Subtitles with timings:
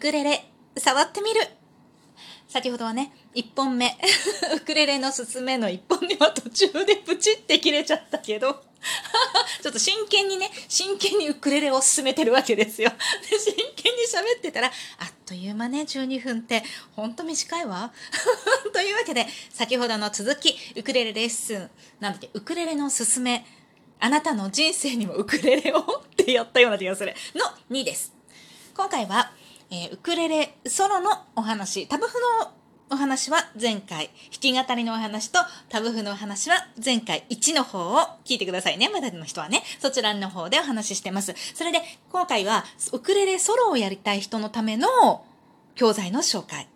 [0.00, 1.40] クレレ、触ってみる。
[2.48, 3.98] 先ほどはね、1本目、
[4.56, 8.64] ウクレレのすすめの1本目は途中でプチって切れちゃったけど、
[9.62, 12.90] ちょっと真剣にね、真剣にウクレレを進めてるわけですよ。
[13.30, 16.64] で、真剣に喋ってたら、あっという間ね、12分って、
[16.96, 17.92] ほんと短いわ。
[18.72, 23.44] というわけで、先ほどの続き、ウクレレレッスン、なんだっけ、ウクレレのすすめ、
[23.98, 27.14] あなたの人生にもウクレレをってやったような気がする。
[27.34, 28.14] の2です。
[28.74, 29.30] 今回は、
[29.72, 32.50] えー、ウクレレソロのお話、タブフの
[32.90, 38.88] お話は前回、弾き語りのお話とタブフのお話は前回1の方を聞いてくださいね。
[38.88, 41.34] まだの人はね、そちらの方でお話ししてます。
[41.54, 45.24] それで、今回はウクレレソロをやりたい人のための
[45.76, 46.66] 教材の紹介。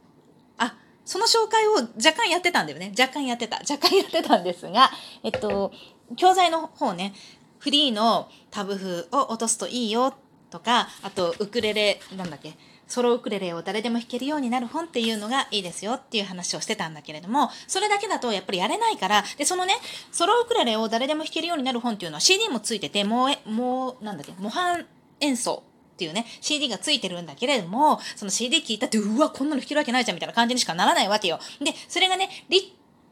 [0.58, 2.92] あ、その紹介を若干やってたんだよね。
[2.96, 3.56] 若干やってた。
[3.68, 4.92] 若干やってたんですが、
[5.24, 5.72] えっと、
[6.14, 7.12] 教材の方ね、
[7.58, 10.14] フリーのタブフを落とすといいよ
[10.50, 12.56] とか、あと、ウクレレ、なんだっけ、
[12.86, 19.74] ソロウクレレを誰でも弾けるようになる本っていうのがいいですよっていう話をしてたんだけれども、それだけだとやっぱりやれないから、で、そのね、
[20.12, 24.86] ソロウクレレを誰でも弾けるようになる本っていうのは CD もついてて、もう、もう、なんだっけ、模範
[25.20, 25.62] 演奏
[25.94, 31.38] っていうね、CD がついてるんだけれども、その CD 聞いたって、うわ、こんなの弾けるわけないじゃんみたいな感じにしかならないわけよ。
[31.60, 32.62] で、それがね、リッ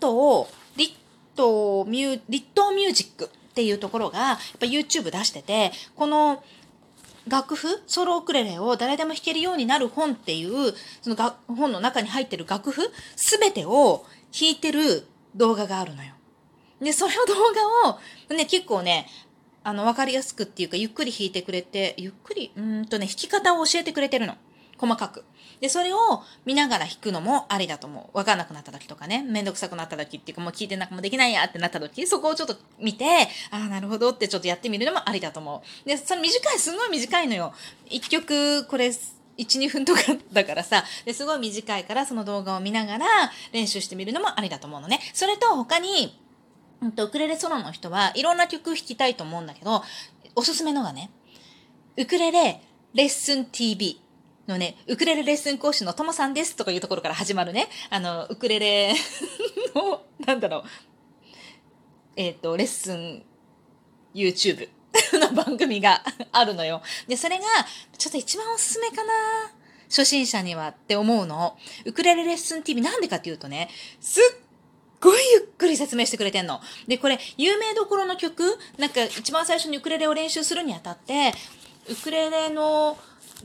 [0.00, 6.42] トを、リットミュー、リットミュージックっていうところが、やっぱ YouTube 出してて、この、
[7.28, 12.82] 楽譜ソロウクレレを誰でも弾けるようになる本っていう、そのが本の中に入ってる楽譜
[13.16, 16.12] すべてを弾いてる動画があるのよ。
[16.80, 17.34] で、その動
[17.84, 19.06] 画を、ね、結構ね、
[19.64, 24.36] あの、わかりやすくっていうか、ゆっくり弾いてくれて、ゆっくり、うんとね、弾き方を教えてくれてるの。
[24.82, 25.24] 細かく。
[25.60, 25.98] で、それを
[26.44, 28.18] 見ながら弾くのもありだと思う。
[28.18, 33.04] わかんなくなった時とかね、めんどくさくなった時っていうか、もう聞いてなんかもできないやってなった時、そこをちょっと見て、
[33.52, 35.88] ああ、なるほどってちょっとやってみるのもありだと思う。
[35.88, 37.54] で、その短い、すごい短いのよ。
[37.88, 40.00] 一曲、これ、1、2分とか
[40.32, 43.06] だからさ、ですごい短いからその動画を見ながら
[43.52, 44.98] 練習してみるのもありだと思うのね。
[45.14, 46.20] それと他に、
[46.82, 49.84] うんと、ウクレレソロの人はいろんな曲弾きたいと思うんだけど、
[50.34, 51.10] おすすめのがね、
[51.96, 52.60] ウクレレ
[52.94, 54.01] レッスン TV
[54.48, 58.94] のね、ウクレレレッスン講師のともさんですとかいうところから始まるね、あの、ウクレレ
[59.74, 60.62] の、なんだろう、
[62.16, 63.22] えっ、ー、と、レッスン
[64.14, 64.68] YouTube
[65.12, 66.02] の番組が
[66.32, 66.82] あるのよ。
[67.06, 67.44] で、それが、
[67.96, 69.12] ちょっと一番おすすめかな
[69.88, 71.56] 初心者にはって思うの。
[71.84, 73.68] ウクレレレッスン TV なんでかっていうとね、
[74.00, 74.22] すっ
[75.00, 76.60] ごいゆっくり説明してくれてんの。
[76.88, 81.32] で、これ、有名どころの曲、なんか一番最初にウクレレを練習するにあたって、
[81.88, 82.96] ウクレレの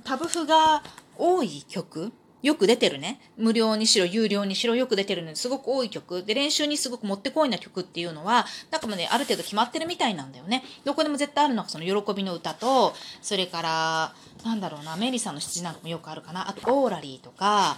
[0.03, 0.83] タブ譜が
[1.17, 2.11] 多い曲？
[2.43, 3.19] よく出てるね。
[3.35, 6.23] 無料にしろ、有料にしろ、よく出てるのですごく多い曲。
[6.23, 10.63] で、練習にすごくもってこいな曲っていうのは、なんかもね、ある程度決まってるみたいなんだよね。
[10.85, 12.93] どこでも絶対あるのがその喜びの歌と、
[13.23, 14.13] それから、
[14.45, 16.47] なんだろうな、メリーさんの七なんかもよくあるかな。
[16.47, 17.77] あと、オーラリーとか、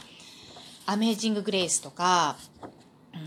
[0.85, 2.35] アメージング・グレイスとか、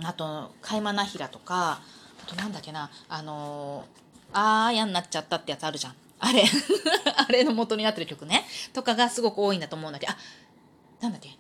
[0.05, 1.81] あと、カイマナヒラとか、
[2.23, 5.95] あとなんだっけな、あのー、あーやんなっちゃったってやつあるじゃん。
[6.25, 6.45] あれ
[7.17, 8.47] あれの元になってる曲ね。
[8.73, 10.17] とかがすごく多いんだと思うんだけど、あ、
[11.01, 11.31] なんだっけ？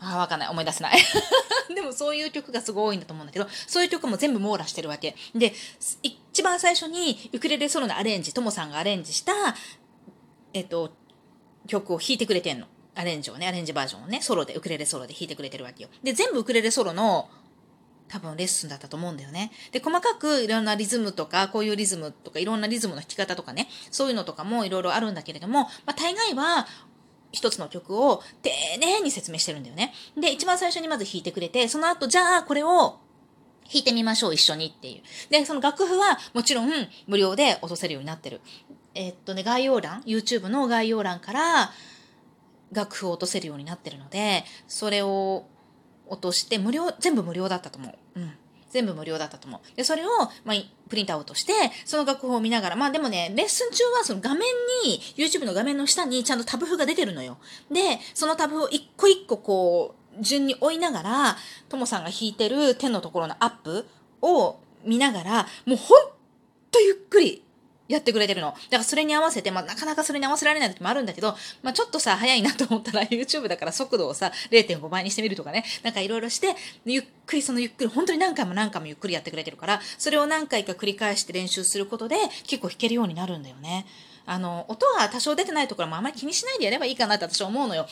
[0.00, 0.48] あわかんない。
[0.48, 0.98] 思い出せない。
[1.74, 5.16] でもそういう曲がすごい多いんだと思うんだけど、そういう曲も全部網羅してるわけ。
[5.34, 5.54] で、
[6.02, 9.32] 一番最初にウクレレソロのアレンジ、ともさんがアレンジした、
[10.52, 10.92] えっと、
[11.66, 12.66] 曲を弾いてくれてんの。
[12.94, 15.88] アレンジをね、アレンジバージョンをね、ソロで、ウクレレソロで弾いてくれてるわけよ。
[16.02, 17.30] で、全部ウクレレソロの
[18.08, 19.52] 多分レッスンだったと思うんだよね。
[19.72, 26.66] で、細かくいろんなリズムとか、こういうリズムとか、いろんなリズムの弾き方とかね、そういうのとかもいろいろあるんだけれども、まあ、大概は、
[27.30, 29.92] 一つの曲を丁寧に説明してるんだよね。
[30.16, 33.00] で、一番最初にまず弾いてくれて、その後、じゃあこれを
[33.64, 35.02] 弾いてみましょう、一緒にっていう。
[35.30, 36.70] で、その楽譜はもちろん
[37.06, 38.40] 無料で落とせるようになってる。
[38.94, 41.70] えー、っとね、概要欄、YouTube の概要欄から
[42.72, 45.46] 楽譜を落とせるようになってるので、それを
[46.08, 48.20] 落として、無料、全部無料だったと思う。
[48.20, 48.32] うん。
[48.70, 49.76] 全部無料だったと思う。
[49.76, 50.08] で、それを、
[50.44, 50.56] まあ、
[50.88, 51.52] プリントアウトして、
[51.84, 54.40] その楽譜を見ながら、まあでもね、レッスン中はその画面
[54.84, 57.38] に、YouTube の画面の下にちゃんとタブ譜が出てるのよ。
[57.70, 61.36] で、そのタブを一個一個こう、順に追いながら、
[61.68, 63.86] ともさんが弾いてる手のところのアップ
[64.20, 66.08] を見ながら、もうほん
[66.70, 67.42] とゆっくり
[67.88, 68.48] やってくれてるの。
[68.48, 76.54] だからそれに合わせて、まあなかなかそれに合わせられない時もあるんだけど、まあちょっとさ、早いなと思ったら YouTube だから速度をさ、0.5倍にしてみるとかね、なんかいろいろして、
[76.84, 83.86] ゆっくりそのゆっくり、本当に何回も何回もゆっくりやってくれてるから、それを何回か繰り返して練習することで、結構弾けるようになるんだよね。
[84.26, 87.86] あの、音が多少出てないところもあまり気にしないでやればいいかなって私は思うのよ。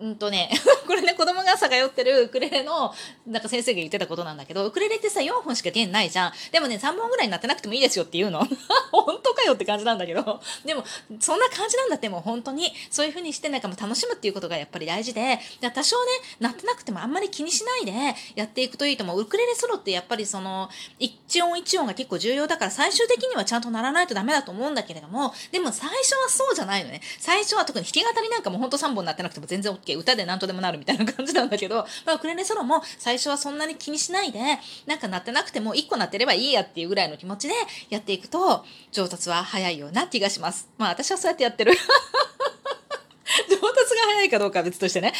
[0.00, 0.50] うんとね、
[0.88, 2.94] これね、子供が朝通ってるウクレレの、
[3.26, 6.32] なんか先生が言ってたことなんだけど、ウクレレってさ、4本しか弦ないじゃん。
[6.50, 8.40] でもね、3本ぐらいになってなくてもいいですよって言うの。
[8.90, 10.40] 本当かよって感じなんだけど。
[10.64, 10.84] でも、
[11.20, 16.10] そんな感じなんだって、もう本当に、そういう風にしてなんかもう楽しむっていうことがやっぱり大事で、で多少ね、
[16.40, 17.92] なってなくてもあんまり気にしないで
[18.36, 19.20] やっていくといいと思う。
[19.20, 27.02] ウクレレソロってやっぱりその、一音一音が結構重要だから最終的にはちゃんとならないとダメだと思うんだけれども、でも最初はそうじゃないのね。
[27.18, 29.89] 最初は特に弾き語りなんかも本当3本になってなくても全然 OK。
[29.96, 34.40] 歌で何とでもなるみたいな感じなんだけど、 まあ、ウクレレソロも最初はそんなに気にしないで、
[34.86, 37.54] なんか鳴ってなくても1個鳴ってればいいやっていうぐらいの気持ちで
[37.88, 40.68] やっていくと、上達は早いような気がします。
[40.78, 41.72] まあ私はそうやってやってる。
[43.48, 45.12] 上達が早いかどうかは別としてね。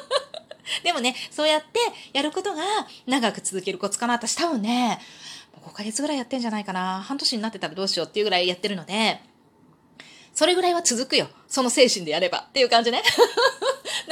[0.84, 1.80] でもね、そうやって
[2.12, 2.62] やることが
[3.06, 4.14] 長く続けるコツかな。
[4.14, 5.00] 私多分ね、
[5.66, 7.02] 5ヶ月ぐらいやってんじゃないかな。
[7.02, 9.20] 半年になってたらどうしようっていうぐらいやってるので、
[10.34, 11.28] それぐらいは続くよ。
[11.48, 12.46] その精神でやれば。
[12.48, 13.02] っていう感じね。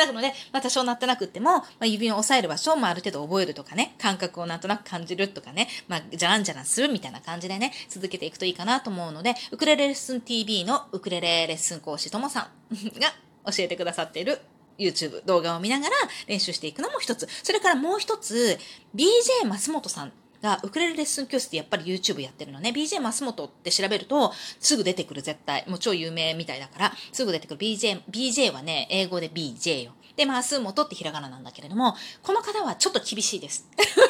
[0.06, 13.14] なので、まあ、多少なってなくっても、まあ、指を押さえる場所をまあ、ある程度覚えるとかね、感覚をなんとなく感じるとかね、まあ、じゃらんじゃらんするみたいな感じでね、続けていくといいかなと思うので、ウクレレレッスン TV のウクレレレッスン講師ともさんが
[13.50, 14.38] 教えてくださっている
[14.78, 15.92] YouTube 動画を見ながら
[16.26, 17.28] 練習していくのも一つ。
[17.42, 18.58] それからもう一つ、
[18.94, 20.12] BJ 松本さん
[20.42, 22.70] が、ウクレレレッスン教室ってやっぱり YouTube やってるのね。
[22.70, 25.64] BJ 松本って調べると、すぐ出てくる絶対。
[25.68, 29.92] もう超有名みたいだから、すぐ出てくる BJ、BJ はね、英語で BJ よ。
[30.16, 33.68] で、増本ってひらがななんだけれども、この方はちょっと厳しいです。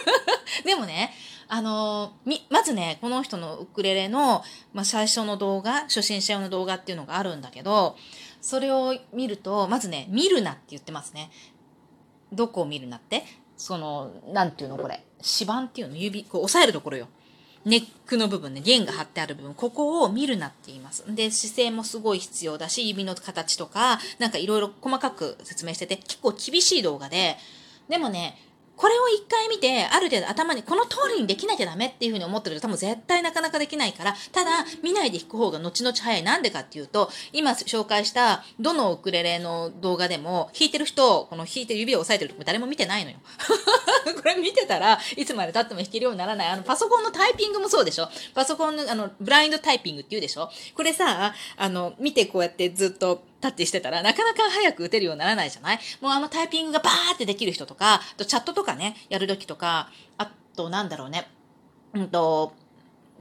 [0.64, 1.12] でもね、
[1.48, 4.42] あのみ、まずね、この人のウクレレの、
[4.72, 7.96] まあ、最初の動画、初心者用の動画っていうのがあるんだけど、
[8.40, 11.31] それを見ると、まずね、見るなって言ってますね。
[12.32, 13.24] どこを見るなって？
[13.58, 15.05] その、なんていうのこれ。
[15.19, 17.08] 指板っていうの指、こう押さえるところよ。
[17.64, 21.05] ネックの部分ね、弦が張ってある部分、ここを見るなって言います。
[21.14, 27.37] で、姿勢もすごい必要だし、指の形とか、なんかいろいろ細かく説明してて、結構厳しい動画で、
[27.88, 28.38] でもね、
[28.78, 36.22] これを一回見て、ある程度頭にこの通りにできなきゃダメっていうふうに思ってると多分絶対なかなかできないから、ただ見ないで弾く方が後々早い。
[36.22, 43.16] なんでかっていうと、今紹介したどのウクレレの動画でも弾いてる人、この弾いてる指を押さえてるとこ誰も見てないのよ。
[44.22, 46.48] これ見てたらいつまで経っても弾けるようにならない。
[46.48, 55.79] あのパソコンのタイピングもそうでしょパソコンのあのブラインドタイピングって言うでしょこれさ、あの見てこうやってずっとタッチしてたら、なかなか早く打てるようにならないじゃない？
[56.00, 61.29] もうあのタイピングがバーってできる人とか、とチャットとかね、やるときとか、あとなんだろうね、
[61.94, 62.52] うんと、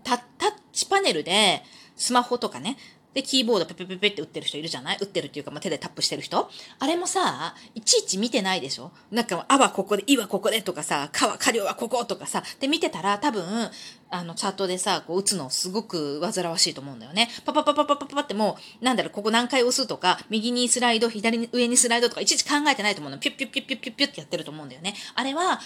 [0.04, 1.64] タタッチパネルで、
[1.96, 2.78] スマホとかね、
[3.18, 4.98] で、キーボードペペペペって打ってる人いるじゃない？
[5.02, 6.48] 打ってるっていうか、まあ、手でタップしてる人？
[6.78, 8.92] あれもさ、いちいち見てないでしょ？
[9.10, 13.44] なんか、あはここで、いはここでとかさ、かは、かりょうはこことかさ、で見てたら多分、
[14.12, 17.28] あの、チャットでさ、こう打つのすごく煩わしいと思うんだよね。
[17.44, 23.18] パパパパパパパってもう、なんだろう、ここ何回押すとか、右にスライド、左に上にスライドとか、いちいち考えてないと思うの。
[23.18, 24.94] ピュッピュッピュッピュッピュッピュッってやってると思うんだよね。
[25.16, 25.60] あれは、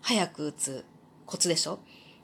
[0.00, 0.84] 早く打つ
[1.26, 1.80] コツでしょ？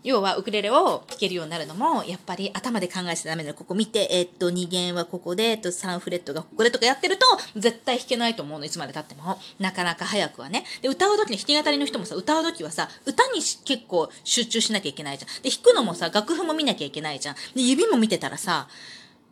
[0.06, 3.57] 要はウクレレを弾けるようになるのも、やっぱり頭で考えちゃダメだよ。
[3.57, 7.26] ここ見て、え、っと、2弦はここで、えっと、3フレットがここでとかやってると、
[7.57, 9.37] 絶対弾けないと思うの、いつまで経っても。
[9.59, 10.64] なかなか早くはね。
[10.80, 15.42] で、歌う時に弾き語りの人もさ、歌う時はさ、歌に結構集中しなきゃいけないじゃん。
[15.42, 17.35] で、弾くのもさ、楽譜も見なきゃいけないじゃん。
[17.57, 18.69] で、指も見てたらさ、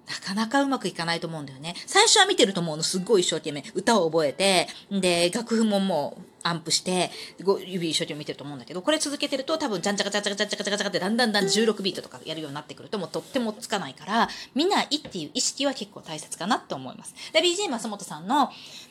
[0.06, 1.74] なかなかうまくいかないと思うんだよね。
[1.86, 17.14] 最初は見てると思うの、すっごい一生懸命歌を覚えて、で、楽譜ももうアンプして、指一生懸命見てると思うんだけど、これ続けてると多分、じゃんちゃかちゃかちゃかちゃかちゃかちゃかってだんだんだん16ビートとかやるようになってくると、もうとってもつかないから、見ないっていう意識は結構大切かなって思います。
[17.32, 18.50] で、BJ 松本さんの、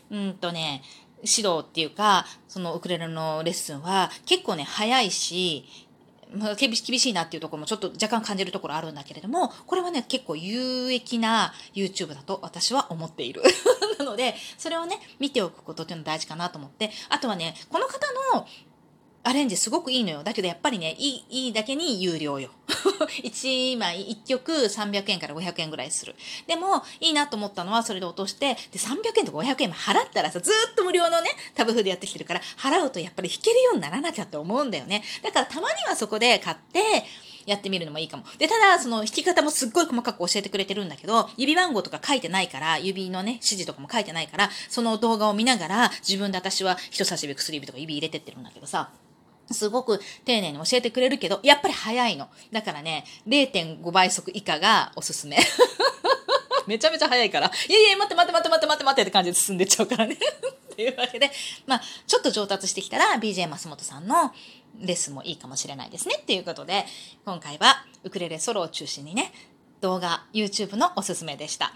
[0.10, 0.82] うんとね、
[1.24, 5.66] 指導っていうか、そのウクレレのレッスンは結構ね、早いし、
[6.36, 13.42] まあ、厳しいなっていうところもちょっと若干感じるところあるんだけれども、これはね、結構有益な YouTube だと私は思っている。
[14.00, 18.00] なので、それをね、見ておくことっていうの大事かなと思って、あとはね、この方
[18.36, 18.48] の
[19.26, 20.24] アレンジすごくいいのよ。
[20.24, 22.50] だけどやっぱりね、いい、いいだけに有料よ。
[23.24, 26.16] 1枚、1曲300円から500円ぐらいする。
[26.46, 35.04] でも、いいなと思ったのはそれで落として、で、300円とか500円も払ったらさ、ずっと無料のね、タブフでやってきてるから、払うとやっぱり弾けるようにならなきゃって思うんだよね。
[35.22, 37.06] だからたまにはそこで買って、
[37.46, 38.24] やってみるのもいいかも。
[38.38, 48.92] で、ただ、その弾き方もすっごい細かく教えてくれてるんだけど、指番号とか書いてないから、指のね、指示とかも書いてないから、その動画を見ながら、自分で私は人差し指、薬指とか指入れてってるんだけどさ、
[49.54, 52.30] すごく丁寧に教えてくれるけど、やっぱり早いの。
[52.52, 55.38] だからね、0.5倍速以下がおすすめ。
[56.68, 57.52] めちゃめちゃ早いから。
[57.68, 60.16] いやいや、待って待って待って待って待って待ってって感じで進んでっちゃうからね。
[60.74, 61.32] っていうわけで、
[61.68, 64.34] まあ、ちょっと上達してきたら、BJ 松本さんの
[64.80, 66.16] レッスンもいいかもしれないですね。
[66.22, 66.86] っていうことで、
[67.26, 69.34] 今回はウクレレソロを中心にね、
[69.82, 71.74] 動画、YouTube のおすすめでした。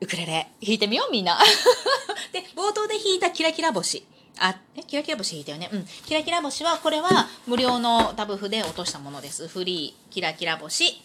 [0.00, 1.38] ウクレレ弾いてみようみんな。
[2.32, 4.04] で、冒頭で弾いたキラキラ星。
[4.38, 5.68] あ、え、キラキラ星弾いたよね。
[5.72, 5.84] うん。
[6.06, 9.46] キラキラ星は、これは無料のタブ譜で落としたものです。
[9.48, 11.02] フリー、キラキラ星。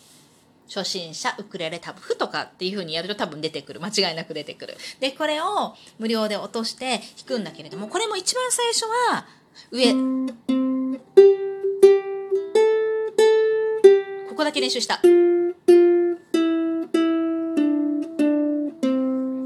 [0.70, 3.80] 初心者ウクレレタブ譜とかっていう風にやると多分出てくる。
[3.80, 4.78] 間違いなく出てくる。
[5.00, 9.26] で、これを無料で落として弾くんだけれども、これも一番最初は、
[9.72, 9.94] 上。
[14.28, 15.00] ここだけ練習した。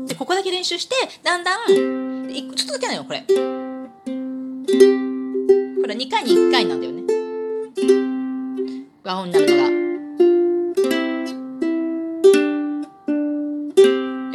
[0.08, 1.76] で、ここだけ練習して、だんだん、ちょ
[2.52, 3.61] っとだけなのよ、これ。
[5.92, 7.04] れ2回に1回なんだよね。
[9.04, 9.82] 和音になるのが。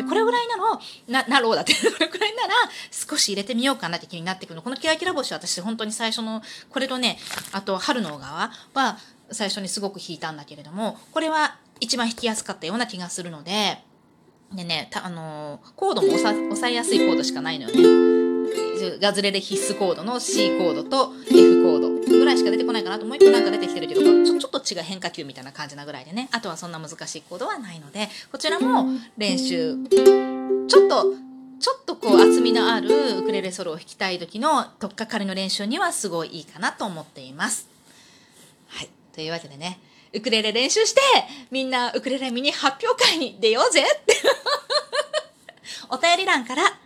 [0.08, 1.75] これぐらいなの、な、なろうだって。
[1.75, 2.54] これぐらいなら、
[2.90, 4.62] 少し入れてみようかなって気になってくるの。
[4.62, 7.18] このキラキラ星は私本当に最初の、これとね、
[7.52, 8.98] あと春の小川は
[9.30, 13.82] 最初にすごく弾いたんだけれども、これは一番弾きやすかったような気がするので、
[14.52, 18.15] でね、たあのーコードも押さ押さえやすいコードしかないのよね。
[19.00, 29.76] ガズレレ必須コードの C コードと F コードぐらいしか出てこないかなともう一個なんか出てきてるけどちょちょっと違う変化球みたいな感じなぐらいでねあとはそんな難しいコードはないのでこちらも練習
[30.69, 31.26] ちょっと
[31.59, 37.66] ちょっとこう厚みのあるウクレレソロを弾きたい時の取っかかりの練習にはすごいいいかなと思っています。
[38.69, 38.90] はい。
[39.14, 39.81] というわけでね、
[40.12, 41.00] ウクレレ練習して、
[41.50, 44.14] みんなウクレレミニ発表会に出ようぜって。
[45.88, 46.78] お便り欄から、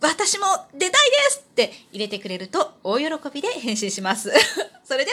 [0.00, 4.30] 私も出たいですって入れてくれると大喜びで返信します。
[4.84, 5.12] それで